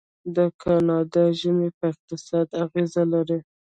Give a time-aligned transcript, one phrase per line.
[0.35, 3.39] د کاناډا ژمی په اقتصاد اغیز لري.